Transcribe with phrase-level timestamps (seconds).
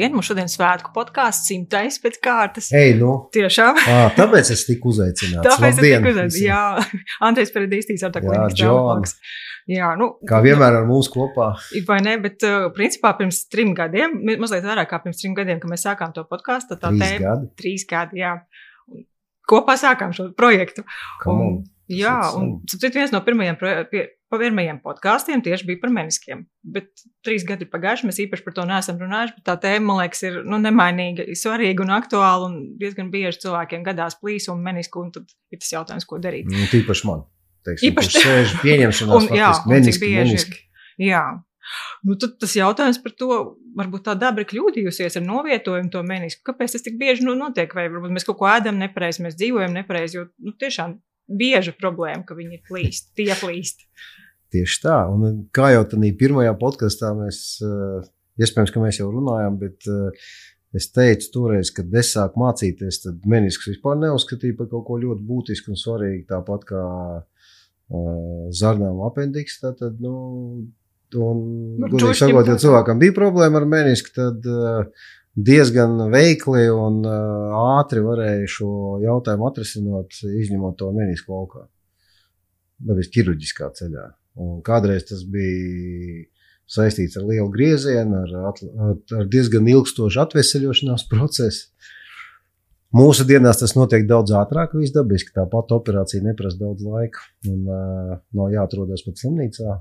[0.00, 0.16] Labdien!
[0.16, 2.70] Mums šodien svētku podkāsts simtais pēc kārtas.
[2.76, 3.10] Ej, nu.
[3.34, 3.76] Tiešām.
[3.84, 5.44] À, tāpēc es tiku uzaicināts.
[5.44, 6.38] Tāpēc es Labdien tiku uzaicināts.
[6.40, 9.14] Jā, Andrejs Peredīstīs ar tā klinikas teologs.
[9.70, 10.08] Jā, nu.
[10.26, 11.50] Kā vienmēr ar mums kopā.
[11.86, 15.70] Vai ne, bet uh, principā pirms trim gadiem, mazliet vairāk kā pirms trim gadiem, kad
[15.70, 17.50] mēs sākām to podkāstu, tā Trīs tēma gadi.
[17.60, 18.32] trīs gadi, jā.
[18.90, 19.04] Un
[19.50, 20.82] Kopā sākām šo projektu.
[21.22, 21.60] Come Un, on.
[21.92, 23.60] jā, Tas ir un viens no pirmajiem,
[23.92, 26.44] pie, pa pirmajiem podkāstiem tieši bija par meniskiem.
[26.62, 30.22] Bet trīs gadi ir pagājuši, mēs īpaši par to neesam runājuši, tā tēma, man liekas,
[30.28, 35.02] ir nu, nemainīga, ir svarīga un aktuāla, un diezgan bieži cilvēkiem gadās plīsu un menisku,
[35.02, 36.48] un tad ir tas jautājums, ko darīt.
[36.50, 37.26] Nu, tīpaši man.
[37.66, 40.28] Teiksim, Īpaši kurš sēž pieņemšanās, Un, jā, meniski, bieži ir.
[40.30, 40.62] meniski.
[41.10, 41.24] Jā.
[42.08, 43.28] Nu, tad tas jautājums par to,
[43.76, 46.40] varbūt tā daba ir kļūdījusies ar novietojumu to menisku.
[46.48, 47.74] Kāpēc tas tik bieži nu, notiek?
[47.76, 50.96] Vai varbūt mēs kaut ko ēdam nepareizi, mēs dzīvojam nepareizi, jo nu, tiešām
[51.30, 53.84] bieža problēma, ka viņi plīst, tie plīst.
[54.50, 54.96] Tieši tā.
[55.14, 58.08] Un kā jau tādā pirmajā podkāstā mēs, eh,
[58.42, 60.26] iespējams, ka mēs jau runājām, bet eh,
[60.74, 65.26] es teicu toreiz, kad es sāku mācīties, tad menisks vispār neuzskatīja par kaut ko ļoti
[65.26, 66.26] būtisku un svarīgu.
[66.30, 66.84] Tāpat kā
[68.54, 69.56] zarnām apendiks.
[69.58, 70.12] Tātad, nu,
[71.18, 71.40] un,
[71.82, 74.46] Nu, čušķim sakot, ja cilvēkam bija problēma ar menisku, tad
[75.34, 78.70] diezgan veikli un ātri varēja šo
[79.02, 81.66] jautājumu atrisināt, izņemot to menisku laukā.
[82.86, 84.06] Nevis ķirurģiskā ceļā.
[84.40, 86.24] Un kādreiz tas bija
[86.70, 91.68] saistīts ar lielu griezienu, ar, atl- ar, diezgan ilgstošu atvesaļošanās procesu.
[92.96, 95.30] Mūsu dienās tas notiek daudz ātrāk, viss dabiski.
[95.36, 97.22] Tāpat operācija neprasa daudz laika.
[97.46, 99.76] Un, uh, nav jāatrodas pat slimnīcā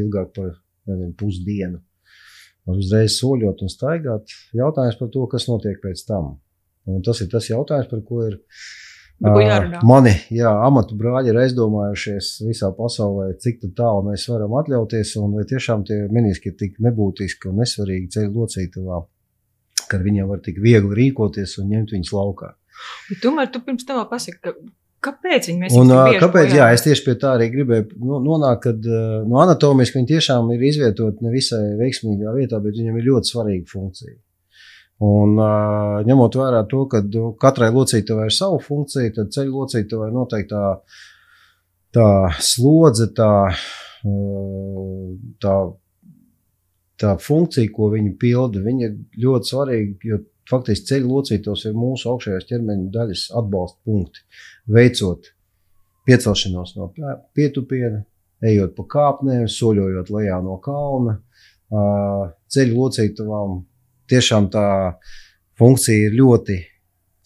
[0.00, 0.54] ilgāk par
[0.88, 1.82] nezinu, pusdienu.
[2.66, 4.32] Var uzreiz soļot un staigāt.
[4.56, 6.36] Jautājums par to, kas notiek pēc tam.
[6.88, 8.38] Un tas ir tas jautājums, par ko ir
[9.24, 9.80] Jārunā.
[9.88, 15.46] mani jā, amatu brāļi ir aizdomājušies visā pasaulē, cik tālu mēs varam atļauties, un vai
[15.48, 19.00] tiešām tie meniski ir tik nebūtiski un nesvarīgi ceļu locītavā,
[19.88, 22.52] ka viņiem var tik viegli rīkoties un ņemt viņus laukā.
[23.08, 24.52] Bet tomēr tu pirms tam pasaki, ka,
[25.08, 26.52] kāpēc viņi mēs Un, kāpēc?
[26.58, 28.92] Jā, es tieši pie tā arī gribēju nu, nonākt, kad
[29.30, 34.18] no anatomiski viņi tiešām ir izvietoti nevisai veiksmīgā vietā, bet viņam ir ļoti svarīga funkcija.
[35.04, 40.08] Un, ā, ņemot vērā to, ka nu, katrai locītavai ir sava funkcija, tad ceļu locītavai
[40.14, 40.70] noteikti tā,
[41.96, 42.08] tā
[42.40, 43.32] slodze, tā,
[45.44, 45.56] tā,
[47.02, 48.96] tā funkcija, ko viņi pilda, viņa ir
[49.26, 54.24] ļoti svarīga, jo faktiski ceļu locītos ir mūsu augšējās ķermeņa daļas atbalsta punkti
[54.72, 55.32] veicot
[56.06, 56.90] piecelšanos no
[57.36, 58.04] pietupiena,
[58.46, 61.18] ejot pa kāpnēm, soļojot lejā no kalna,
[61.68, 61.86] ā,
[62.52, 63.58] ceļu locītavām.
[64.10, 64.66] Tiešām tā
[65.58, 66.60] funkcija ir ļoti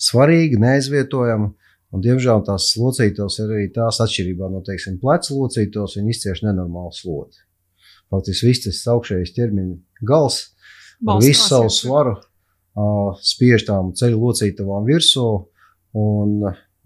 [0.00, 1.52] svarīga, neaizvietojama.
[1.90, 6.92] Un, diemžēl tās locītavas ir arī tās atšķirībā no, teiksim, pleca locītavas, viņi izcieš nenormālu
[6.94, 7.42] slodzi.
[8.10, 10.38] Faktiski viss tas augšējais ķermeņa gals
[11.22, 15.26] visu savu svaru uh, spiež tām ceļu locītavām virsū.
[15.98, 16.36] Un,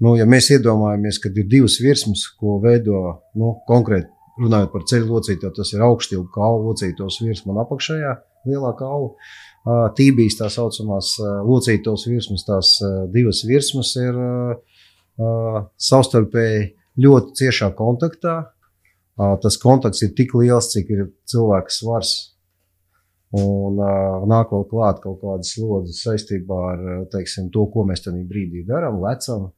[0.01, 3.05] nu, ja mēs iedomājamies, ka ir divas virsmas, ko veido
[3.37, 4.09] nu, konkrēti
[4.41, 8.15] runājot par ceļu locītavu, tas ir augstilpa kaula locītavas virsma un apakšējā
[8.49, 9.13] lielā kaula.
[9.13, 14.83] Uh, Tībīs tā saucamās uh, locītavas virsmas, tās uh, divas virsmas ir uh,
[15.17, 16.67] uh, savstarpēji
[17.01, 18.37] ļoti ciešā kontaktā.
[19.15, 22.13] Uh, tas kontakts ir tik liels, cik ir cilvēka svars.
[23.35, 28.21] Un uh, nāk vēl klāt kaut kādas slodzes saistībā ar teiksim, to, ko mēs tajā
[28.29, 29.49] brīdī darām, lecam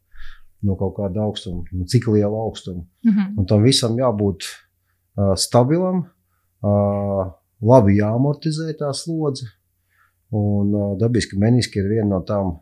[0.66, 2.86] no kaut kāda augstuma, no cik liela augstuma.
[3.04, 3.34] Mhm.
[3.40, 6.06] Un tam visam jābūt uh, stabilam,
[6.62, 7.28] uh,
[7.60, 9.50] labi jāamortizē tā slodze.
[10.34, 12.56] Un dabiski meniski ir viena no tām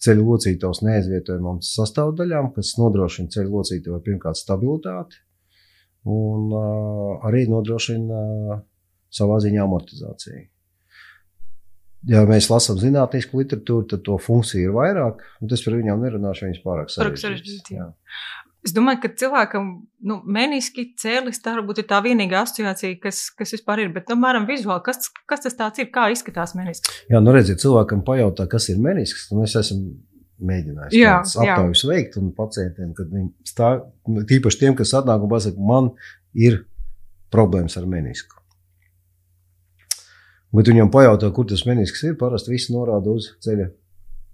[0.00, 5.20] ceļu locītavas neaizvietojamām sastāvdaļām, kas nodrošina ceļu locītavai pirmkārt stabilitāti
[6.08, 6.54] un
[7.28, 8.62] arī nodrošina
[9.12, 10.46] savā ziņā amortizāciju.
[12.08, 15.24] Ja mēs lasām zinātnīsku literatūru, tad to funkciju ir vairāk.
[15.50, 17.90] Es par viņiem nerunāšu, viņas pārāk Pārāk sarežģītas.
[18.68, 19.68] Es domāju, ka cilvēkam
[20.04, 23.92] nu, meniski cēlis tā varbūt ir tā vienīgā asociācija, kas, kas vispār ir.
[23.94, 26.98] Bet, nu, mēram, vizuāli, kas, kas tas ir, kā izskatās menisks?
[27.08, 29.30] Jā, nu redziet, cilvēkam pajautā, kas ir menisks.
[29.32, 29.94] Nu, es esmu
[30.50, 35.24] mēģinājis Jā, tādas aptaujas veikt, un pacientiem, kad viņi stāv, nu, tīpaši tiem, kas atnāk
[35.24, 35.90] un pasaka, man
[36.36, 36.60] ir
[37.32, 38.36] problēmas ar menisku.
[40.54, 42.14] Bet viņam pajautā, kur tas menisks ir.
[42.20, 43.68] Parasti viss norāda uz ceļa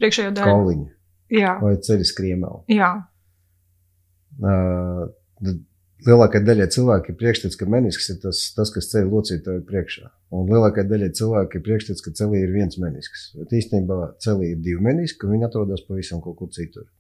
[0.03, 0.51] Priekšējā daļa.
[0.51, 0.93] kauliņa
[1.35, 2.63] Jā, vai ceļa skriemeli.
[6.05, 10.11] Lielākajai daļai cilvēku ir priekšstats, ka menisks ir tas, tas kas ceļ locītāju priekšā.
[10.37, 13.31] Un lielākajai daļai cilvēku ir priekšstats, ka celī ir viens menisks.
[13.39, 16.91] Bet īstenībā celī ir divi meniski, un viņi atrodas pavisam kaut kur citur.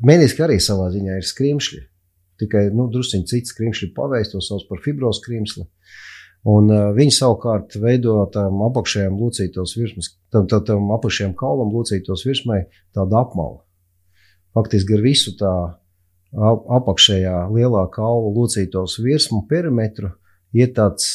[0.00, 1.82] Meniski arī savā ziņā ir skrimšļi.
[2.40, 5.66] Tikai nu, druskuļi cits skrimšļi paveids, to sauc par fibroskrimsli.
[6.48, 12.24] Un uh, viņi savukārt veido tam apakšējām locītos virsmas, tam, tam, tam apakšējām kaulam locītos
[12.26, 12.64] virsmai
[12.96, 13.60] tādu apmalu.
[14.56, 15.52] Faktiski ar visu tā
[16.32, 20.14] apakšējā lielā kaula locītos virsmu perimetru
[20.56, 21.08] iet tāds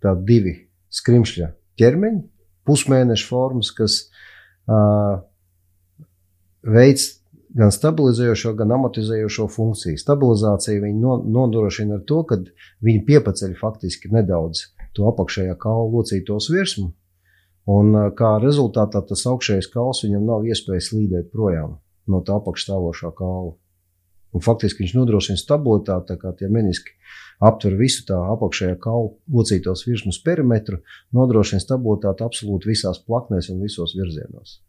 [0.00, 0.54] tā divi
[0.90, 1.50] skrimšļa
[1.80, 2.22] ķermeņi,
[2.68, 4.02] pusmēneša formas, kas
[4.68, 5.20] uh,
[6.64, 7.20] veids
[7.56, 9.98] gan stabilizējošo, gan amortizējošo funkciju.
[9.98, 12.38] Stabilizācija viņi nodrošina ar to, ka
[12.84, 16.90] viņi piepaceļ faktiski nedaudz to apakšējā kaula locītos virsmu,
[17.70, 21.78] un kā rezultātā tas augšējais kauls viņam nav iespējas slīdēt projām
[22.10, 23.54] no tā apakšstāvošā kaula.
[24.30, 26.94] Un faktiski viņš nodrošina stabilitāti, tā kā tie meniski
[27.42, 30.80] aptver visu tā apakšējā kaula locītos virsmas perimetru,
[31.16, 34.60] nodrošina stabilitāti absolūti visās plaknēs un visos virzienos.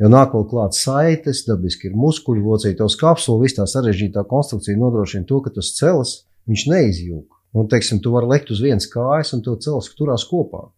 [0.00, 5.28] Jo nāk vēl klāt saites, dabiski ir muskuļu locītavs kapsula, viss tā sarežģītā konstrukcija nodrošina
[5.28, 6.14] to, ka tas celis
[6.48, 7.26] viņš neizjūg.
[7.50, 10.68] Un, teiksim, tu vari lekt uz vienas kājas, un to celis turās kopā.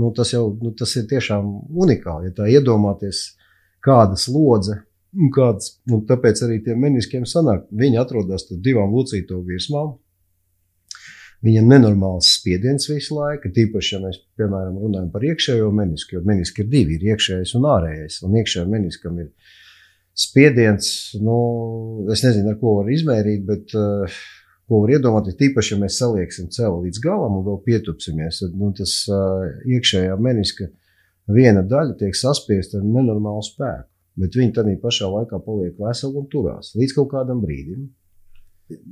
[0.00, 2.30] Nu, tas jau nu, tas ir tiešām unikāli.
[2.30, 3.34] Ja tā iedomāties,
[3.84, 4.80] kāda slodze,
[5.34, 9.94] kāds, nu, tāpēc arī tiem meniskiem sanāk, viņi atrodas tur divām locīto virsmām,
[11.44, 16.62] Viņam nenormāls spiediens visu laiku, tīpaši, ja mēs, piemēram, runājam par iekšējo menisku, jo meniski
[16.64, 18.22] ir divi, ir iekšējais un ārējais.
[18.24, 19.58] Un iekšējā meniskam ir
[20.24, 20.86] spiediens,
[21.20, 21.36] nu,
[22.14, 24.16] es nezinu, ar ko var izmērīt, bet uh,
[24.70, 28.72] ko var iedomāties, tīpaši, ja mēs salieksim celu līdz galam un vēl pietupsimies, tad nu,
[28.78, 30.70] tas uh, iekšējā meniska
[31.28, 33.90] viena daļa tiek saspiesta ar nenormālu spēku.
[34.20, 37.88] Bet viņi tādā pašā laikā paliek veseli un turās līdz kaut kādam brīdim.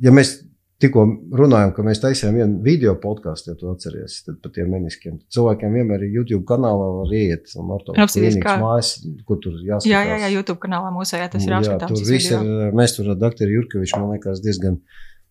[0.03, 0.41] Ja mēs
[0.83, 1.05] tikko
[1.39, 5.21] runājām, ka mēs taisījām vienu video podkāstu, ja tu atceries, tad par tiem meniskiem.
[5.33, 7.71] Cilvēkiem vienmēr ir YouTube kanālā var iet un
[8.43, 8.57] kā...
[8.63, 8.91] mājas,
[9.29, 9.89] kur tur jāskatās.
[9.91, 12.03] Jā, jā, jā, YouTube kanālā mūsu, jā, tas ir apskatāms.
[12.03, 14.81] Tur viss ir, mēs tur ar doktoru Jurkeviču, man liekas, diezgan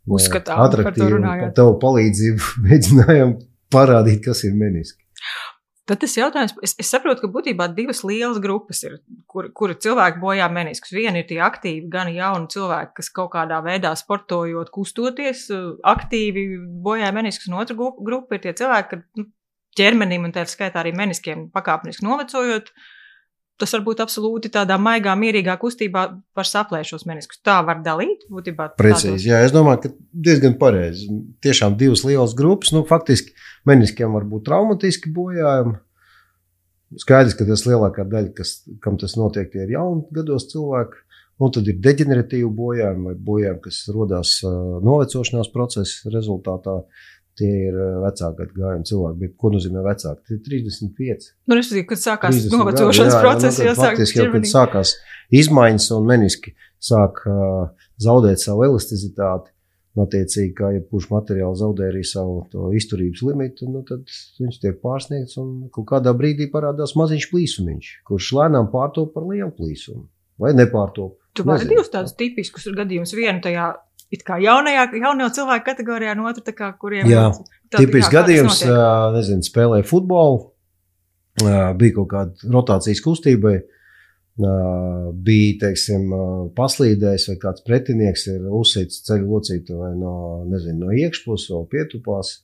[0.08, 3.38] uzskatām atraktīvi par, par tavu palīdzību mēģinājām
[3.76, 5.01] parādīt, kas ir meniski.
[5.90, 9.00] Tad tas jautājums, es, es saprotu, ka būtībā divas lielas grupas ir,
[9.32, 10.94] kur, kur cilvēki bojā meniskus.
[10.94, 15.48] Viena ir tie aktīvi, gan jauni cilvēki, kas kaut kādā veidā sportojot, kustoties,
[15.92, 16.46] aktīvi
[16.86, 19.28] bojā meniskus, un otra grupa ir tie cilvēki, ka nu,
[19.78, 22.70] ķermenim un tā skaitā arī meniskiem pakāpeniski novecojot,
[23.62, 26.06] tas var būt absolūti tādā maigā, mierīgā kustībā
[26.38, 27.40] var saplēst šos meniskus.
[27.46, 28.72] Tā var dalīt, būtībā.
[28.80, 29.94] Precīzi, jā, es domāju, ka
[30.28, 31.08] diezgan pareizi.
[31.46, 33.36] Tiešām divas lielas grupas, nu, faktiski
[33.70, 35.78] meniskiem var būt traumatiski bojājumi.
[37.00, 41.06] Skaidrs, ka tas lielākā daļa, kas, kam tas notiek, tie ir jauni gados cilvēki.
[41.42, 44.52] Un tad ir deģeneratīvi bojājumi vai bojājumi, kas radās uh,
[44.86, 46.76] novecošanās procesa rezultātā.
[47.40, 49.18] Tie ir vecāki gājumi cilvēki.
[49.22, 50.26] Bet, ko nozīmē vecāki?
[50.28, 51.30] Tie ir 35.
[51.48, 54.14] Nu, es domāju, kad sākās 30, novecošanas process, jau sākās.
[54.18, 54.94] Jau, kad sākās
[55.42, 57.72] izmaiņas un meniski sāk uh,
[58.04, 59.54] zaudēt savu elasticitāti,
[60.00, 64.08] Attiecīgi, kā jebkurš materiāls zaudē arī savu izturības limitu, nu, tad
[64.40, 69.52] viņš tiek pārsniegts un kaut kādā brīdī parādās maziņš plīsumiņš, kurš lēnām pārtop par lielu
[69.58, 70.08] plīsumu
[70.40, 71.18] vai nepārtop.
[71.36, 73.12] Tu vari divus tādus tipiskus gadījumus.
[73.16, 73.68] Vienu tajā
[74.12, 77.28] it kā jaunajā, jauno cilvēku kategorijā, no otru, kā, kuriem jā,
[77.78, 78.64] tipisks gadījums,
[79.16, 80.50] nezinu, spēlēja futbolu,
[81.42, 83.60] bija kaut kāda rotācijas kustība
[85.22, 86.08] bija teiksim,
[86.56, 90.14] paslīdējis, vai kāds pretinieks ir uzsīts ceļu locītu vai no,
[90.50, 92.40] nezinu, no iekšpuses, vai pietupās,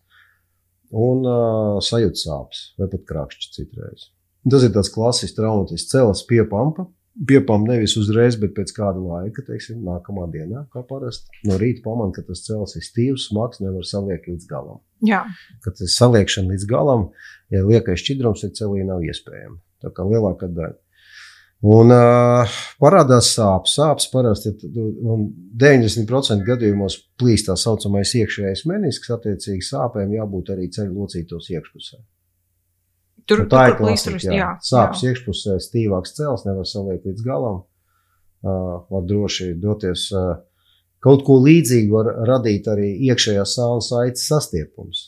[0.91, 4.11] un uh, sajūt sāpes, vai pat krākšķi citreiz.
[4.47, 6.87] Tas ir tāds klasisks traumatisks cēlis piepampa.
[7.25, 11.31] Piepam nevis uzreiz, bet pēc kāda laika, teiksim, nākamā dienā, kā parasti.
[11.49, 14.81] No rīta pamanā, ka tas cēlis ir stīvs, smags, nevar saliekt līdz galam.
[15.05, 15.23] Jā.
[15.65, 17.07] Kad tas saliekšana līdz galam,
[17.53, 19.57] ja liekais šķidrums ir celī, nav iespējama.
[19.81, 20.77] Tā kā lielākā daļa.
[21.65, 23.73] Un uh, parādās sāpes.
[23.79, 24.75] Sāpes parasti ir
[25.57, 31.97] 90% gadījumos plīst tā saucamais iekšējais menisks, attiecīgi sāpēm jābūt arī ceļu locītos iekšpusē.
[33.27, 34.19] Tur, nu, tā ir klasika.
[34.23, 34.35] Jā.
[34.37, 35.11] Jā, Sāpes jā.
[35.11, 37.65] iekšpusē, stīvāks cels, nevar saliekt līdz galam.
[38.45, 40.07] Uh, var droši doties.
[40.15, 40.37] Uh,
[41.03, 45.05] kaut ko līdzīgu var radīt arī iekšējā sāla saites sastiepums.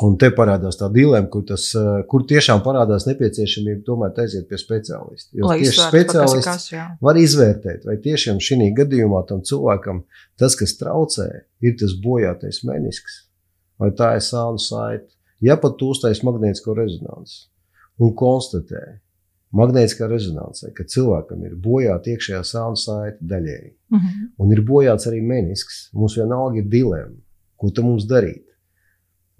[0.00, 1.66] Un te parādās tā dilema, kur, tas,
[2.08, 5.34] kur tiešām parādās nepieciešamība tomēr aiziet pie speciālista.
[5.36, 6.68] Jo Lai tieši speciālists kas,
[7.04, 10.00] var izvērtēt, vai tiešām šī gadījumā tam cilvēkam
[10.40, 11.28] tas, kas traucē,
[11.60, 13.26] ir tas bojātais menisks,
[13.80, 15.12] vai tā ir sānu saite.
[15.40, 17.46] Ja pat tūstais magnētisko rezonanci
[18.00, 18.82] un konstatē
[19.56, 24.28] magnētiskā rezonansē, ka cilvēkam ir bojāta iekšējā sānu saite daļēji, mm -hmm.
[24.38, 27.16] un ir bojāts arī menisks, mums vienalga ir dilema,
[27.56, 28.46] ko tam mums darīt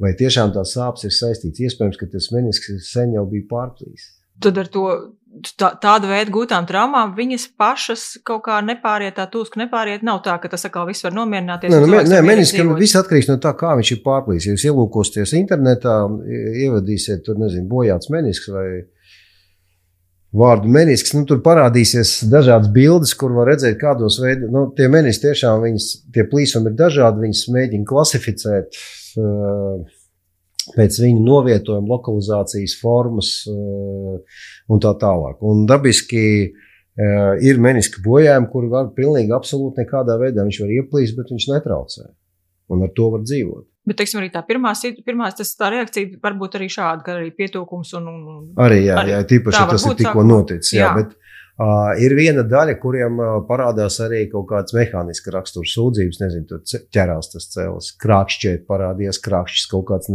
[0.00, 1.60] vai tiešām tās sāpes ir saistītas.
[1.60, 4.08] Iespējams, ka tas menisks sen jau bija pārplīs.
[4.40, 4.94] Tad ar to tā,
[5.60, 10.02] tāda veida gūtām traumām, viņas pašas kaut kā nepāriet, tā tūska nepāriet.
[10.06, 11.70] Nav tā, ka tas atkal viss var nomierināties.
[11.70, 14.48] Nē, nu, nē meniskam viss atkarīgs no tā, kā viņš ir pārplīs.
[14.48, 16.00] Ja jūs ielūkosieties internetā,
[16.66, 18.66] ievadīsiet tur, nezinu, bojāts menisks vai
[20.40, 25.28] vārdu menisks, nu, tur parādīsies dažādas bildes, kur var redzēt, kādos veidos, nu, tie meniski
[25.28, 28.78] tiešām, viņas, tie plīsumi ir dažādi, viņas mēģina klasificēt.
[29.18, 29.82] Uh,
[30.76, 34.18] pēc viņu novietojuma, lokalizācijas formas uh,
[34.70, 35.40] un tā tālāk.
[35.46, 41.18] Un dabiski uh, ir meniska bojājumi, kuri var pilnīgi absolūti nekādā veidā viņš var ieplīst,
[41.18, 42.08] bet viņš netraucē.
[42.70, 43.66] Un ar to var dzīvot.
[43.90, 48.10] Bet, teiksim, arī tā pirmā, reakcija var būt arī šāda, ka arī pietūkums un.
[48.12, 50.74] un arī, jā, arī, jā tīpaši, tas ir tikko noticis.
[50.76, 50.90] Jā, jā.
[51.00, 51.16] Bet,
[51.60, 56.20] Uh, ir viena daļa, kuriem uh, parādās arī kaut kādas mehāniskas rakstura sūdzības.
[56.22, 60.08] Nezinu, tur ķerās tas cēlis, krākšķiet, parādījās krākšķis kaut kāds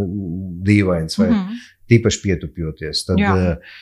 [0.66, 1.68] dīvains vai mm -hmm.
[1.92, 3.04] tīpaši pietupjoties.
[3.12, 3.78] Tad uh,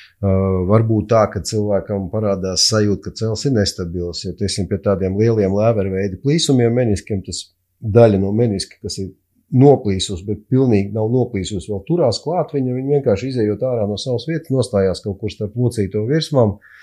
[0.74, 4.26] var būt tā, ka cilvēkam parādās sajūta, ka cēlis ir nestabils.
[4.26, 9.14] Ja tiesim pie tādiem lieliem lēveru veidu plīsumiem meniskiem, tas daļa no meniska, kas ir
[9.54, 12.52] noplīsus, bet pilnīgi nav noplīsus, vēl turās klāt.
[12.52, 16.58] Viņa, viņa vienkārši izējot ārā no savas vietas, nostājās kaut kur starp locīto virsmām.
[16.60, 16.83] Uh,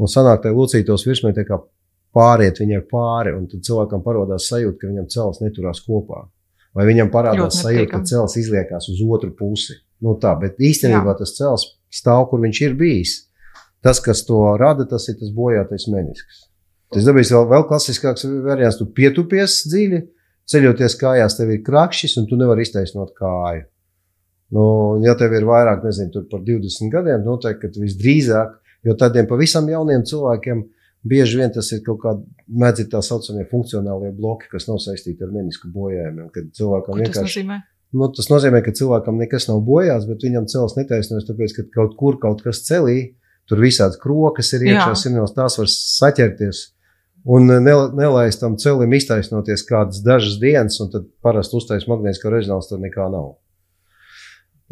[0.00, 1.60] Un sanāk, ka locītos virsmē tā kā
[2.14, 6.24] pāriet viņai pāri, un tad cilvēkam parādās sajūta, ka viņam cels neturās kopā.
[6.74, 9.76] Vai viņam parādās sajūta, ka cels izliekās uz otru pusi.
[10.02, 11.18] Nu tā, bet īstenībā Jā.
[11.20, 13.14] tas cels stāv, kur viņš ir bijis.
[13.84, 16.48] Tas, kas to rada, tas ir tas bojātais menisks.
[16.94, 18.78] Tas dabīs vēl, vēl klasiskāks variants.
[18.80, 20.00] Tu pietupies dziļi,
[20.50, 23.66] ceļoties kājās, tev ir krakšķis, un tu nevari iztaisnot kāju.
[24.54, 24.64] Nu,
[25.02, 30.04] ja tev ir vairāk, nezinu, par 20 gadiem, noteikti, ka visdrīzāk Jo tādiem pavisam jauniem
[30.06, 30.64] cilvēkiem
[31.08, 35.32] bieži vien tas ir kaut kādi mēdzi tā saucamie funkcionālie bloki, kas nav saistīti ar
[35.32, 36.28] menisku bojājumiem.
[36.34, 37.20] Kad cilvēkam vienkārši.
[37.20, 37.60] Tas nozīmē?
[37.94, 41.92] Nu, tas nozīmē, ka cilvēkam nekas nav bojāts, bet viņam cels netaisnojas, tāpēc, ka kaut
[42.00, 43.14] kur kaut kas celī,
[43.46, 46.64] tur visādas krokas ir iekšā, signāls, tās var saķerties.
[47.24, 52.82] Un nelaist tam celim iztaisnoties kādas dažas dienas, un tad parasti uztais magnētiskā rezonanse tur
[52.82, 53.36] nekā nav.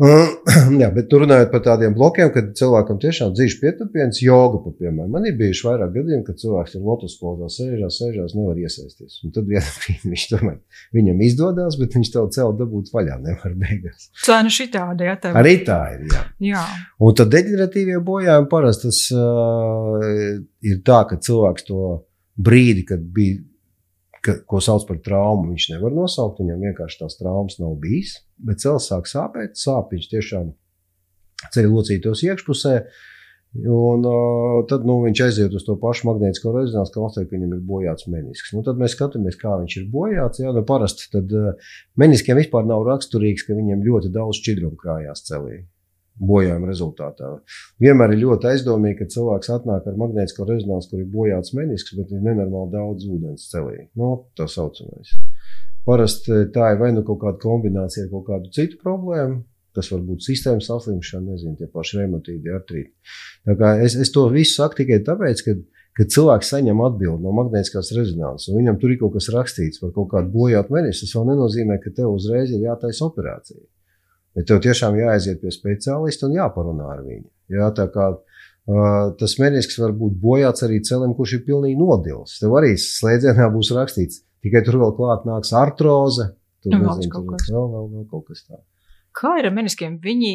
[0.82, 5.12] Jā, bet runājot par tādiem blokiem, kad cilvēkam tiešām dzīves pietupiens, joga, piemēram.
[5.14, 9.20] Man ir bijuši vairāk gadījumi, kad cilvēks ir lotus pozā, sēžās, sēžās, nevar iesaisties.
[9.22, 13.54] Un tad vienā brīdī viņš tomēr viņam izdodas, bet viņš tev celu dabūt vaļā nevar
[13.62, 14.08] beigās.
[14.26, 15.38] Tā nu šitādi, jā, tev.
[15.38, 16.24] Arī tā ir, jā.
[16.50, 16.66] jā.
[16.98, 20.10] Un tad deģeneratīvie bojājumi parasti tas uh,
[20.66, 21.94] ir tā, ka cilvēks to
[22.42, 23.38] brīdi, kad bija
[24.24, 26.40] ka, ko sauc par traumu, viņš nevar nosaukt.
[26.42, 28.18] Viņam vienkārši tās traumas nav bijis.
[28.42, 30.52] Bet cels sāk sāpēt, sāp viņš tiešām
[31.54, 32.76] ceļ locītos iekšpusē.
[33.68, 37.66] Un uh, tad nu, viņš aiziet uz to pašu magnētisko rezonanci, konstatē, ka viņam ir
[37.68, 38.54] bojāts menisks.
[38.56, 40.40] Nu, tad mēs skatāmies, kā viņš ir bojāts.
[40.40, 45.26] Jā, nu, parasti tad uh, meniskiem vispār nav raksturīgs, ka viņiem ļoti daudz šķidrumu krājās
[45.28, 45.66] celī
[46.28, 47.30] bojājuma rezultātā.
[47.82, 52.12] Vienmēr ir ļoti aizdomīgi, ka cilvēks atnāk ar magnētisko rezonanci, kur ir bojāts menisks, bet
[52.14, 53.88] ir nenormāli daudz ūdens celī.
[53.98, 55.16] No, nu, tā saucamais.
[55.86, 59.40] Parasti tā ir vai nu kaut kāda kombinācija ar kaut kādu citu problēmu,
[59.76, 62.92] kas var būt sistēmas saslimšana, nezinu, tie paši reumatīdi, artrīti.
[63.82, 65.56] Es, es to visu saku tikai tāpēc, ka,
[65.98, 69.94] kad cilvēks saņem atbildi no magnētiskās rezonances, un viņam tur ir kaut kas rakstīts par
[69.96, 73.64] kaut kādu bojātu menisku, tas vēl nenozīmē, ka tev uzreiz ir jātaisa operācija.
[74.36, 77.28] Bet tev tiešām jāaiziet pie speciālista un jāparunā ar viņu.
[77.52, 82.38] Jā, tā kā uh, tas menisks var būt bojāts arī celim, kurš ir pilnīgi nodils.
[82.40, 86.32] Tev arī slēdzienā būs rakstīts, tikai tur vēl klāt nāks artroze.
[86.62, 88.64] Tur nu, nezinu, tur vēl, vēl, vēl kaut kas tāds.
[89.12, 89.98] Kā ir ar meniskiem?
[90.00, 90.30] Viņi,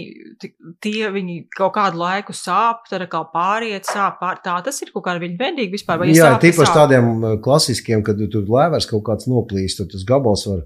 [0.85, 4.19] tie, viņi kaut kādu laiku sāp, tad kā pāriet, sāp.
[4.21, 6.03] Pār, tā tas ir kaut kā viņi bendīgi vispār.
[6.13, 7.07] Jā, tīpaši tādiem
[7.41, 10.61] klasiskiem, kad tur lēvers kaut kāds noplīst, tad tas gabals var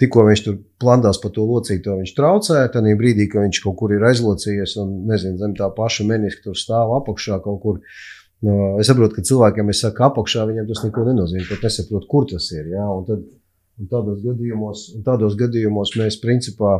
[0.00, 2.66] Tikko viņš tur plandās pa to locīto, viņš traucē.
[2.72, 6.58] Tad brīdī, kad viņš kaut kur ir aizlocījies un nezinu, zem tā paša meniska tur
[6.58, 7.80] stāv apakšā kaut kur.
[8.44, 11.46] No, es saprotu, ka cilvēkiem, es saku, apakšā viņiem tas neko nenozīmē.
[11.48, 12.68] Pat nesaprot, kur tas ir.
[12.74, 12.84] Ja?
[12.92, 13.22] Un tad,
[13.80, 16.76] un tādos, gadījumos, un tādos gadījumos mēs principā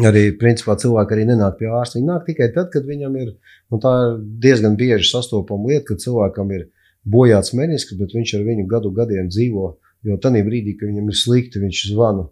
[0.00, 1.98] arī principā, cilvēki arī nenāk pie ārsta.
[1.98, 3.34] Viņi nāk tikai tad, kad viņam ir,
[3.72, 6.68] un tā ir diezgan bieži sastopama lieta, kad cilvēkam ir
[7.02, 9.72] bojāts menisks, bet viņš ar viņu gadu gadiem dzīvo
[10.06, 12.26] Jo tajā brīdī, kad viņam ir slikti, viņš zvana,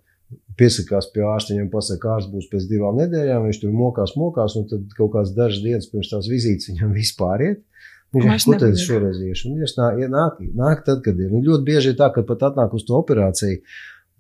[0.58, 4.56] piesakās pie ārsta, viņam pasaka, ka ārsts būs pēc divām nedēļām, viņš tur mokās, mokās,
[4.58, 7.64] un tad kaut kādas dažas dienas pirms tās vizītes viņam vispār iet.
[8.10, 9.52] Viņš jau tur tad šoreiz iešu.
[9.54, 11.30] Viņš nāk, nāk, nāk tad, kad ir.
[11.30, 13.60] Un ļoti bieži ir tā, ka pat atnāk uz to operāciju.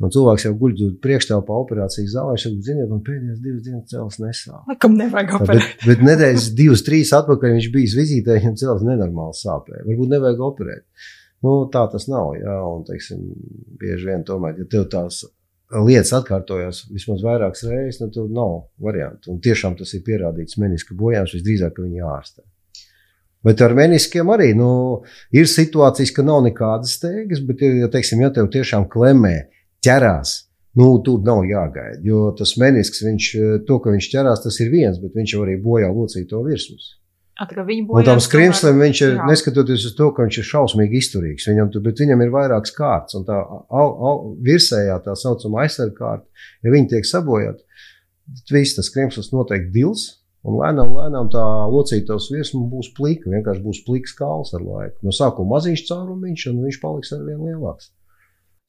[0.00, 2.36] Un cilvēks jau guļ priekšstāvā operācijas zālē.
[2.36, 4.70] Viņš saka, ziniet, man pēdējās divas dienas cēlus nesāp.
[4.80, 5.74] Kam nevajag operēt?
[5.82, 9.82] Bet, bet nedēļas divas, trīs atpakaļ viņš bija vizītē, viņam cēlus nenormāli sāpēja.
[9.90, 11.10] Varbūt nevajag operēt.
[11.44, 12.34] Nu, tā tas nav.
[12.36, 13.20] Jā, un, teiksim,
[13.80, 15.22] bieži vien tomēr, ja tev tās
[15.70, 19.32] lietas atkārtojas vismaz vairākas reizes, nu, tad nav variantu.
[19.32, 22.44] Un tiešām tas ir pierādīts meniska bojājums, visdrīzāk, ka viņi ārstē.
[23.46, 24.70] Bet ar meniskiem arī nu,
[25.32, 29.36] ir situācijas, ka nav nekādas steigas, bet, ja, teiksim, ja tev tiešām klemē,
[29.84, 30.34] ķerās,
[30.76, 32.02] nu, tur nav jāgaida.
[32.04, 33.30] Jo tas menisks, viņš,
[33.68, 36.76] to, ka viņš ķerās, tas ir viens, bet viņš jau arī bojā locīto virsmu.
[37.96, 39.26] Un tam skrimslim viņš ir, jā.
[39.30, 43.26] neskatoties uz to, ka viņš ir šausmīgi izturīgs, viņam, bet viņam ir vairākas kārtas, un
[43.28, 47.64] tā au, au, virsējā tā saucamā aizsardzība kārta, ja viņi tiek sabojāti,
[48.42, 50.04] tad viss tas skrimslis noteikti dils,
[50.44, 55.00] un lēnām, lēnām tā locītavas virsma būs plika, vienkārši būs pliks kāls ar laiku.
[55.06, 57.90] No sākuma maziņš caurumiņš, un viņš paliks ar vien lielāks.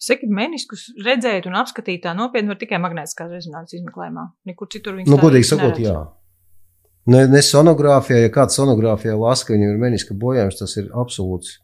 [0.01, 4.31] Saki, meniskus redzēt un apskatīt tā nopietni var tikai magnētiskā rezonances izmeklējumā.
[4.49, 5.99] Nekur citur viņu nu, godīgi sakot, jā.
[7.10, 11.55] Ne, ne sonogrāfijā, ja kāds sonogrāfijā lasa, ka viņam ir meniska bojājums, tas ir absolūts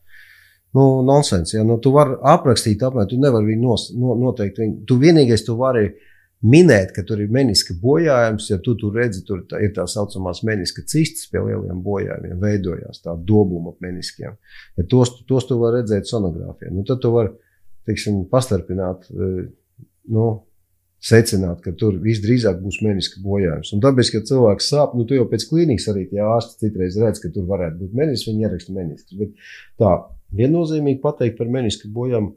[0.73, 1.53] nu, nonsens.
[1.53, 1.63] Ja?
[1.67, 4.61] Nu, tu vari aprakstīt, apmēram, tu nevari viņu nos, no, noteikt.
[4.63, 4.79] Viņu.
[4.89, 5.91] Tu vienīgais tu vari
[6.45, 10.43] minēt, ka tur ir meniska bojājums, ja tu tur redzi, tur tā, ir tā saucamās
[10.45, 14.37] meniska cistas pie lieliem bojājumiem, veidojās tā dobuma ap meniskiem.
[14.77, 16.73] Ja tos, tos tu vari redzēt sonogrāfijā.
[16.73, 17.33] Nu, tad tu vari,
[17.89, 19.47] teiksim, pastarpināt, eh,
[20.13, 20.27] nu,
[21.03, 23.71] secināt, ka tur visdrīzāk būs meniska bojājums.
[23.75, 27.21] Un tāpēc, kad cilvēks sāp, nu, tu jau pēc klīnikas arī tie ārsti citreiz redz,
[27.21, 29.13] ka tur varētu būt menisks, viņi ieraksta menisks.
[29.19, 29.35] Bet
[29.81, 29.93] tā
[30.37, 32.33] viennozīmīgi pateikt par meniska bojām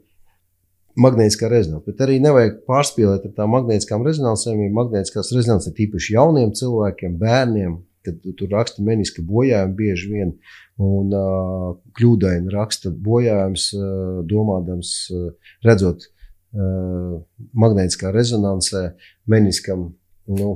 [1.01, 6.51] magnētiskā rezonanse, bet arī nevajag pārspīlēt ar tām magnētiskām rezonansēm, magnētiskās rezonanses ir tīpaši jauniem
[6.59, 10.33] cilvēkiem, bērniem, kad tur raksta meniska bojājumi bieži vien
[10.81, 16.20] un uh, kļūdaini raksta bojājums, uh, domādams, uh, redzot uh,
[16.51, 18.91] magnētiskā rezonansē
[19.31, 19.89] meniskam.
[20.31, 20.51] Nu,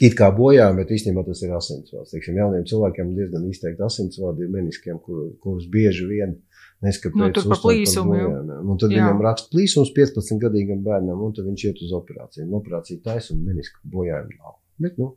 [0.00, 2.14] It kā bojājumi, bet īstenībā tas ir asinsvads.
[2.14, 6.32] Teiksim, jauniem cilvēkiem diezgan izteikti asinsvadi ir meniskiem, kur, kurus bieži vien
[6.80, 8.20] neskatoties nu, uz plīsumu.
[8.64, 9.02] Un tad jā.
[9.02, 12.46] viņam raksta plīsums 15 gadīgam bērnam, un tad viņš iet uz operāciju.
[12.46, 14.56] Un operācija taisa un menisku bojājumu nav.
[14.80, 15.10] Bet, nu,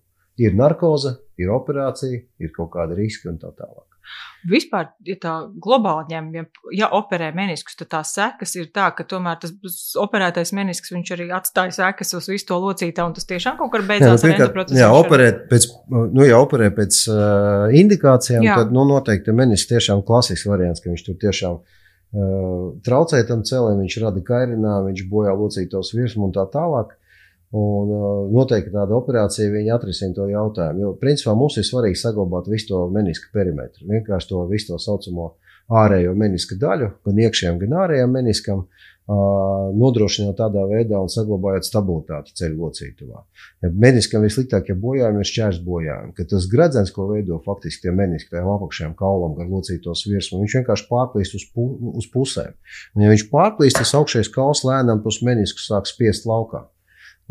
[0.43, 3.92] ir narkoze, ir operācija, ir kaut kāda riska un tā tālāk.
[4.43, 5.33] Vispār, ja tā
[5.63, 6.25] globāli ņem,
[6.75, 9.53] ja, operē meniskus, tad tās sekas ir tā, ka tomēr tas
[9.99, 13.85] operētais menisks viņš arī atstāja sekas uz visu to locītā, un tas tiešām kaut kur
[13.87, 14.79] beidzās jā, nu, ar endoprocesu.
[14.81, 18.57] Jā, operēt pēc, nu, ja operē pēc uh, indikācijām, jā.
[18.59, 23.79] tad, nu, noteikti menisks tiešām klasisks variants, ka viņš tur tiešām uh, traucē tam cēlēm,
[23.85, 26.97] viņš rada kairinājumu, viņš bojā locītos virsmu un tā tālāk.
[27.53, 27.89] Un
[28.33, 30.81] noteikti tāda operācija viņa atrisina to jautājumu.
[30.81, 33.85] Jo, principā, mums ir svarīgi saglabāt visu to meniska perimetru.
[33.91, 35.35] Vienkārši to visu to saucamo
[35.83, 38.65] ārējo meniska daļu, gan iekšējam, gan ārējam meniskam,
[39.03, 43.23] nodrošinot tādā veidā un saglabājot stabilitāti ceļu locītavā.
[43.61, 48.31] Ja meniskam vissliktākie bojājumi ir šķērs bojājumi, ka tas gredzens, ko veido faktiski tie meniski,
[48.31, 51.67] tajām apakšējām kaulam, gar locītos virsmu, viņš vienkārši pārplīst uz, pu
[51.99, 52.55] uz pusēm.
[52.95, 56.63] Un, ja viņš pārplīst, tas augšējais kauls lēnām tos meniskus sāk spiest laukā.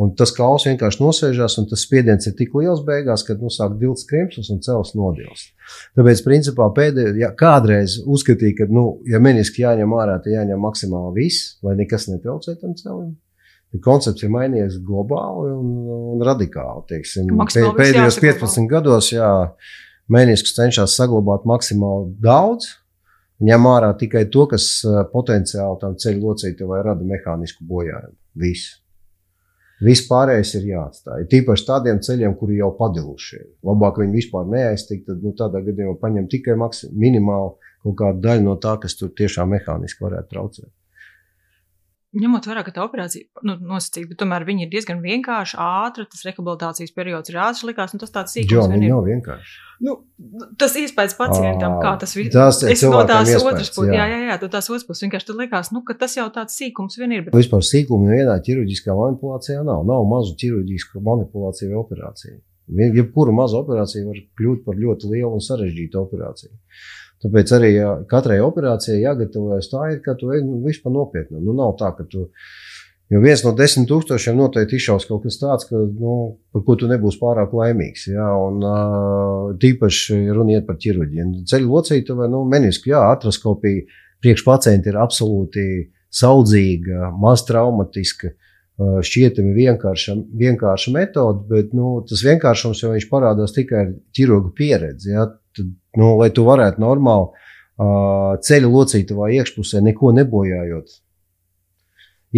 [0.01, 3.75] Un tas kauls vienkārši nosēžās, un tas spiediens ir tik liels beigās, ka nu, sāk
[3.81, 5.53] dilts krimps un cels nodilst.
[5.99, 11.27] Tāpēc, principā, pēdējā, ja kādreiz uzskatīja, ka, nu, ja meniski jāņem ārā, tad jāņem maksimāli
[11.27, 13.13] viss, lai nekas netraucē tam celim.
[13.85, 15.71] Koncepts ir mainījies globāli un,
[16.13, 16.85] un radikāli.
[16.91, 17.31] Teiksim,
[17.77, 19.31] pēdējos 15 gados, jā,
[20.13, 22.75] mēneskus cenšas saglabāt maksimāli daudz,
[23.45, 28.17] ņem ārā tikai to, kas eh, potenciāli tam ceļu locītavai rada mehānisku bojājumu.
[28.41, 28.82] Viss.
[29.83, 31.25] Viss pārējais ir jāatstāj.
[31.33, 33.49] Tīpaši tādiem ceļiem, kuri jau padiluši ir.
[33.67, 38.55] Labāk viņi vispār neaiztikt, tad nu, tādā gadījumā paņem tikai minimāli kaut kādu daļu no
[38.63, 40.71] tā, kas tur tiešām mehāniski varētu traucēt
[42.13, 46.25] ņemot vērā, ka tā operācija nu, nosacīta, bet tomēr viņa ir diezgan vienkārša, ātra, tas
[46.27, 48.53] rehabilitācijas periods ir ātrs, likās, un tas tāds sīkums.
[48.53, 49.57] Jā, viņa nav vienkārši.
[49.83, 49.97] Nu,
[50.61, 52.37] tas iespējas pacientam, kā tas viss.
[52.69, 53.95] Ir no tās otras puses.
[53.97, 57.01] Jā, jā, jā, tu tās otras puses vienkārši likās, nu, ka tas jau tāds sīkums
[57.01, 57.27] vien ir.
[57.27, 57.35] Bet...
[57.41, 59.83] Vispār sīkumu nevienā ķirurģiskā manipulācijā nav.
[59.89, 62.39] Nav mazu ķirurģisku manipulāciju vai operāciju.
[62.73, 66.53] Jebkura maza operācija var kļūt par ļoti lielu un sarežģītu operāciju.
[67.23, 67.73] Tāpēc arī
[68.11, 71.39] katrai operācijai jāgatavojas tā, ir, ka tu ej nu, vispār nopietni.
[71.39, 72.27] Nu, nav tā, ka tu.
[73.13, 76.15] Jo viens no desmit tūkstošiem noteikti izšaus kaut kas tāds, ka, nu,
[76.55, 78.07] par ko tu nebūsi pārāk laimīgs.
[78.11, 81.45] Jā, un uh, tīpaši runiet par ķirurģiju.
[81.51, 83.85] Ceļu locītavai, nu, meniski, jā, artroskopija
[84.23, 85.67] priekš pacienti ir absolūti
[86.13, 88.33] saudzīga, maz traumatiska.
[88.83, 95.13] Šķietami vienkārša, vienkārša metode, bet nu, tas vienkāršums jau parādās tikai ar ķirurgu pieredzi.
[95.13, 95.29] Ja?
[95.57, 100.99] Tad, nu, lai tu varētu normāli uh, ceļu locītavā iekšpusē, neko nebojājot,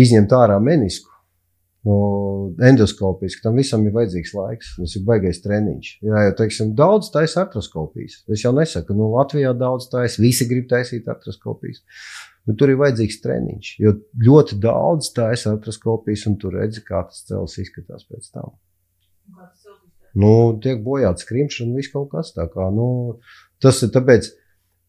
[0.04, 1.10] izņemt ārā menisku.
[1.84, 1.96] Nu,
[2.64, 4.70] endoskopiski tam visam ir vajadzīgs laiks.
[4.78, 5.90] Tas ir baisais treniņš.
[6.06, 8.22] Jā, jau teiksim, daudz taisa artroskopijas.
[8.32, 11.82] Es jau nesaku, nu, Latvijā daudz taisa, visi grib taisīt artroskopijas.
[12.48, 13.74] Bet tur ir vajadzīgs treniņš.
[13.84, 18.56] Jo ļoti daudz taisa artroskopijas, un tur redzi, kā tas cels izskatās pēc tam.
[20.14, 22.54] Nu, tiek bojāts skrimšs un viss kaut kas tāds.
[22.74, 23.18] Nu,
[23.64, 24.26] Tas ir tāpēc,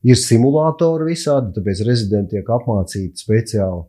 [0.04, 3.86] ir simulātori visādi, tāpēc rezidenti tiek apmācīti speciāli.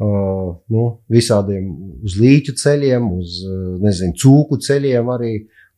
[0.00, 1.66] Uh, nu, visādiem
[2.06, 3.34] uz līķu ceļiem, uz
[3.84, 5.34] nezinu, cūku ceļiem, arī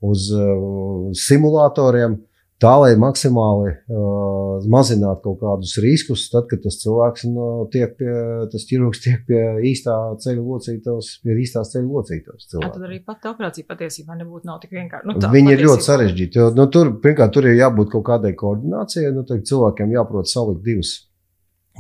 [0.07, 2.15] uz uh, simulatoriem.
[2.15, 2.32] Uh,
[2.63, 8.13] tā lai maksimāli uh, mazinātu kaut kādus riskus, tad, kad tas cilvēks nu, tiek pie,
[8.53, 12.51] tas ķirurgs tiek pie īstā ceļa locītājs, pie īstās ceļa locītājs.
[12.55, 15.11] Tad arī pat operācija patiesībā nebūtu nav tik vienkārši.
[15.11, 15.61] Nu, tā, Viņi patiesībā.
[15.61, 19.97] ir ļoti sarežģīti, jo nu, tur, pirmkārt, tur ir jābūt kaut kādai koordinācijai, nu, cilvēkiem
[19.97, 21.01] jāprot salikt divus.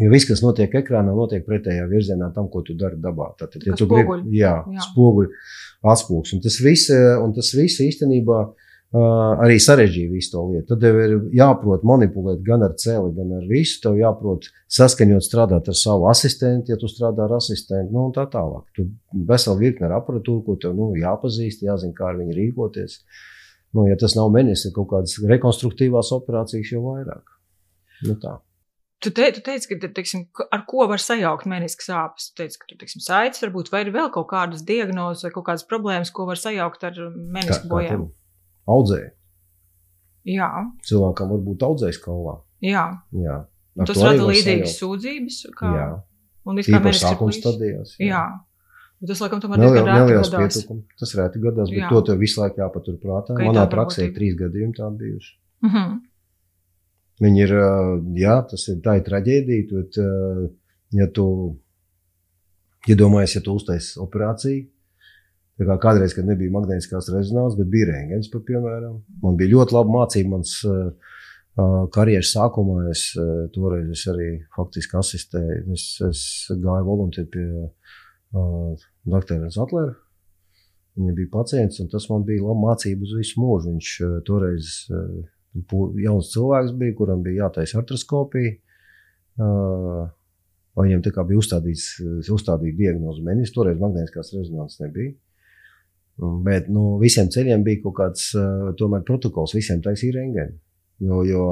[0.00, 3.34] Jo viss, kas notiek ekrānā, notiek pretējā virzienā tam, ko tu dari dabā.
[3.36, 4.84] Tad, ja tu gribi, jā, jā.
[4.86, 5.28] spoguļi,
[5.92, 6.32] atspūgs.
[6.32, 8.38] Un tas viss, un tas viss īstenībā
[8.92, 10.66] arī sarežģīja visu to lietu.
[10.68, 13.80] Tad tev ir jāprot manipulēt gan ar celi, gan ar visu.
[13.84, 18.26] Tev jāprot saskaņot, strādāt ar savu asistentu, ja tu strādā ar asistentu, nu, un tā
[18.32, 18.66] tālāk.
[18.76, 18.86] Tu
[19.28, 23.00] veseli virkni ar aparatūru, ko tev nu, jāpazīst, jāzina, kā ar viņu rīkoties.
[23.72, 27.36] Nu, ja tas nav menis, ir kaut kādas rekonstruktīvās operācijas, jau vairāk.
[28.04, 28.36] Nu, tā.
[29.02, 32.28] Tu, te, tu teici, ka teiksim, ar ko var sajaukt menisku sāpes.
[32.28, 35.48] Tu teici, ka tur ir saites, varbūt, vai ir vēl kaut kādas diagnozes vai kaut
[35.48, 38.10] kādas problēmas, ko var sajaukt ar menisku bojām
[38.70, 39.10] audzēja.
[40.28, 40.48] Jā.
[40.86, 42.36] Cilvēkam var būt audzējs kaulā.
[42.62, 42.86] Jā.
[43.16, 43.42] Jā.
[43.80, 45.42] Ar tas rada līdzīgas sūdzības.
[45.58, 45.74] Kā...
[45.74, 45.90] Jā.
[46.46, 47.96] Un Īpaši sākuma stadijās.
[47.98, 48.06] Jā.
[48.12, 48.22] jā.
[49.02, 50.30] Bet tas, laikam, tomēr rēti gadās.
[50.30, 50.84] Pietukumi.
[51.00, 51.90] Tas rēti gadās, bet jā.
[51.90, 53.34] to tev visu laiku jāpatur prātā.
[53.34, 55.32] Ka Manā praksē ir trīs gadījumi tādi bijuši.
[55.62, 55.76] Uh mhm.
[55.82, 56.00] -huh.
[57.22, 57.52] Viņi ir,
[58.18, 59.98] jā, tas ir tā ir traģēdija, bet,
[60.98, 61.26] ja tu
[62.88, 64.64] iedomājies, ja, ja tu uztaisi operāciju,
[65.62, 68.96] Tā kā kādreiz, kad nebija magnētiskās rezonanses, bet bija rēngens, piemēram.
[69.22, 70.32] Man bija ļoti laba mācība.
[70.32, 70.88] Mans uh,
[71.94, 75.60] karjeras sākumā es uh, toreiz es arī faktiski asistēju.
[75.76, 78.82] Es, es gāju volunteeri pie uh,
[79.14, 79.94] doktora Zatlera.
[80.98, 83.70] Viņa bija pacients, un tas man bija laba mācība uz visu mūžu.
[83.70, 83.92] Viņš
[84.26, 84.74] toreiz
[86.02, 88.58] jauns cilvēks bija, kuram bija jātaisa artroskopija.
[90.82, 91.86] Viņam bija uzstādīts,
[92.32, 95.14] uzstādīta diagnoze menis, toreiz magnētiskās rezonanses nebija.
[96.22, 98.30] Bet nu, visiem ceļiem bija kaut kāds
[98.78, 100.58] tomēr, protokols, visiem taisīja rengeni.
[101.02, 101.46] Jo, jo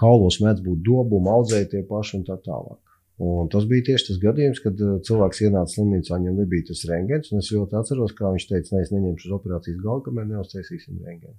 [0.00, 2.80] kaulos mēdz būt dobumi, audzēji tie paši un tā tālāk.
[3.22, 7.30] Un tas bija tieši tas gadījums, kad cilvēks ienāca slimnīcā, viņam nebija tas rengens.
[7.38, 11.38] Es ļoti atceros, kā viņš teica, ne, es neņemšu uz operācijas galvu, kamēr neuztaisīsim rengeni.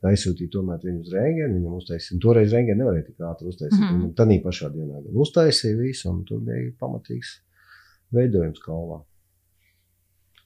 [0.00, 2.18] Tā aizsūtīja tomēr viņu uz rengeni, viņam uztaisīja.
[2.24, 3.84] Toreiz rengeni nevarēja tik ātri uztaisīt.
[3.84, 4.16] Mm -hmm.
[4.18, 7.36] Tad pašā dienā uztaisīja visu, un tur bija pamatīgs
[8.10, 9.02] veidojums kaulā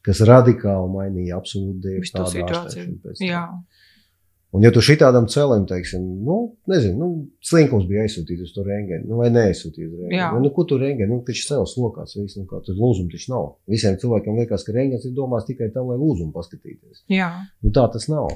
[0.05, 3.40] kas radikāli mainīja absolūti tādu situāciju.
[4.55, 6.37] Un, ja tu šitādam celim, teiksim, nu,
[6.71, 7.07] nezinu, nu,
[7.43, 11.11] slinkums bija aizsūtīts uz to rengeni, nu, vai neaizsūtīts uz rengeni, nu, ko tu rengeni,
[11.11, 13.49] nu, taču cels lokās, viss, nu, kā tur lūzumu taču nav.
[13.67, 17.03] Visiem cilvēkiem liekas, ka rengens ir domās tikai tam, lai lūzumu paskatīties.
[17.11, 17.33] Jā.
[17.67, 18.31] Nu, tā tas nav.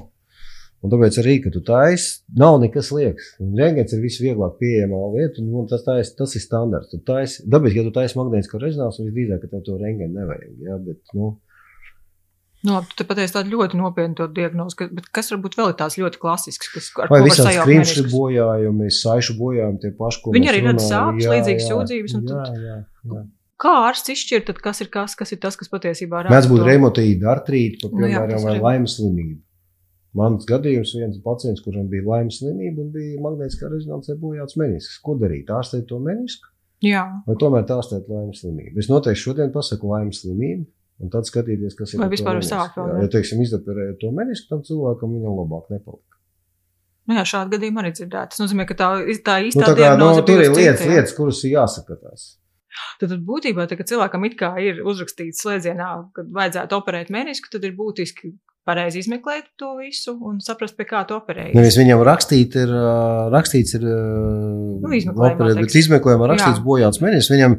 [0.83, 3.33] Un tāpēc arī, ka tu taisi, nav nekas liekas.
[3.39, 6.91] Rengens ir visvieglāk pieejamā lieta, un, tas, tais, tas ir standarts.
[6.91, 10.53] Tu taisi, dabiski, ja tu taisi magnētisko rezonansu, visdrīzāk, ka tev to rengeni nevajag.
[10.67, 10.77] Ja?
[10.83, 11.33] Bet, nu,
[12.59, 15.95] Nu, labi, tu pateici tādu ļoti nopietnu diagnozi, ka, bet kas varbūt vēl ir tās
[15.95, 20.63] ļoti klasisks, kas ar Vai visādi skrimšļi bojājumi, saišu bojājumi, tie paši, ko Viņi arī
[20.65, 22.15] rada sāpes, līdzīgas sūdzības.
[22.19, 22.79] Jā, jā,
[23.13, 23.21] jā.
[23.59, 26.33] Kā ārsts izšķir, tad kas ir kas, kas ir tas, kas patiesībā rada?
[26.35, 29.39] Mēdz būt remotīda artrīta, nu piemēram, nu, vai laimes slimība.
[30.19, 34.97] Mans gadījums viens pacients, kuram bija laimes slimība un bija magnētiskā rezonansē bojāts menisks.
[35.05, 35.51] Ko darīt?
[35.53, 36.49] Ārstēt to menisku?
[36.83, 37.05] Jā.
[37.27, 38.79] Vai tomēr ārstēt laimes slimību?
[38.79, 40.65] Es noteikti šodien pasaku laimes slimību
[40.99, 42.01] Un tad skatīties, kas ir.
[42.01, 42.89] Vai vispār ir sāpes?
[42.99, 46.19] Ja, teiksim, izdeperēja to menisku, tam cilvēkam viņam labāk nepalika.
[47.09, 48.35] Nu jā, šādi gadījumi arī dzirdēti.
[48.35, 48.89] Tas nozīmē, ka tā,
[49.25, 52.27] tā īstā nu, tā kā, no, nu, tur ir lietas, cita, lietas, kuras ir jāsakatās.
[52.99, 57.73] Tad, tad būtībā, tā, kad cilvēkam ir uzrakstīts slēdzienā, kad vajadzētu operēt menisku, tad ir
[57.79, 58.35] būtiski
[58.69, 61.55] pareizi izmeklēt to visu un saprast, pie kā to operēt.
[61.57, 62.73] Nevis viņam rakstīt ir,
[63.33, 66.65] rakstīts ir, nu, izmeklējumā, operēt, bet izmeklējumā rakstīts Jā.
[66.67, 67.57] bojāts menisks, viņam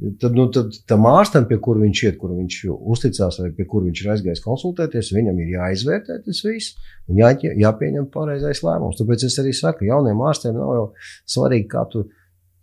[0.00, 3.84] Tad, nu, tad tam ārstam, pie kura viņš iet, kur viņš uzticās, vai pie kura
[3.90, 6.78] viņš ir aizgājis konsultēties, viņam ir jāizvērtē tas viss
[7.10, 8.96] un jā, jāpieņem pareizais lēmums.
[8.96, 10.86] Tāpēc es arī saku, jauniem ārstiem nav jau
[11.34, 12.06] svarīgi, kā tu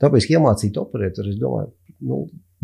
[0.02, 1.22] tāpēc iemācīt operēt.
[1.22, 1.70] Es domāju,
[2.10, 2.24] nu,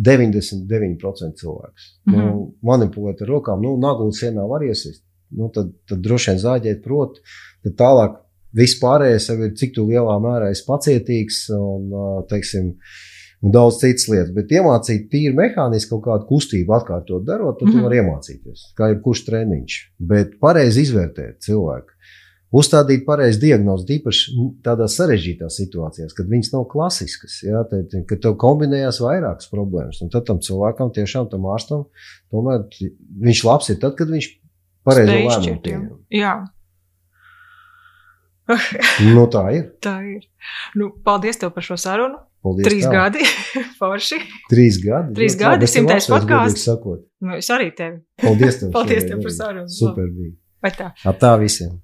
[0.10, 2.34] 99% cilvēks mm -hmm.
[2.34, 5.04] nu, manipulēt ar rokām, nu, naglu sienā var iesist.
[5.30, 7.22] Nu, tad, tad droši vien zāģēt prot,
[7.62, 8.18] tad tālāk
[8.54, 11.90] viss pārējais ir cik lielā mērā esi pacietīgs un,
[12.30, 13.13] teiksim, uh,
[13.44, 14.32] un daudz citas lietas.
[14.36, 17.88] Bet iemācīt tīri mehāniski kaut kādu kustību atkārtot darot, tad mm -hmm.
[17.88, 18.68] vari iemācīties.
[18.78, 19.80] Kā jebkurš treniņš.
[20.00, 21.92] Bet pareizi izvērtēt cilvēku.
[22.54, 24.34] Uzstādīt pareizi diagnozi, īpaši
[24.66, 30.04] tādās sarežģītās situācijās, kad viņas nav klasiskas, jā, tad, kad tev kombinējās vairākas problēmas.
[30.14, 31.88] Tad tam cilvēkam, tiešām tam ārstam,
[32.30, 32.68] tomēr
[33.26, 34.28] viņš labs ir tad, kad viņš
[34.86, 35.88] pareizi lēmumu pieņem.
[36.14, 36.36] Jā.
[39.16, 39.66] nu, tā ir.
[39.88, 40.30] Tā ir.
[40.78, 42.22] Nu, paldies tev par šo sarunu.
[42.44, 42.68] Paldies.
[42.68, 42.96] Trīs tev.
[42.98, 43.28] gadi.
[43.80, 44.20] Forši.
[44.52, 45.16] Trīs gadi.
[45.20, 46.10] Trīs gadi, simtais
[46.60, 47.06] Sakot.
[47.24, 48.02] Nu, es arī tevi.
[48.24, 48.74] Paldies tev.
[48.76, 49.72] Paldies tev par sarunu.
[49.72, 50.36] Super bija.
[50.64, 50.92] Vai tā?
[51.08, 51.80] Atā visiem.